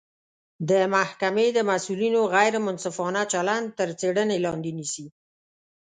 [0.69, 5.07] د محکمې د مسوولینو غیر منصفانه چلند تر څیړنې لاندې نیسي